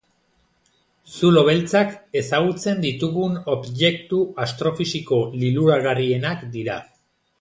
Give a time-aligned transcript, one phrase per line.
[1.17, 1.91] Zulo beltzak
[2.21, 6.81] ezagutzen ditugun objektu astrofisiko liluragarrienak dira.